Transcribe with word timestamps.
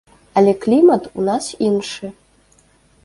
Але 0.39 0.53
клімат 0.63 1.03
у 1.19 1.27
нас 1.27 1.51
іншы. 1.67 2.11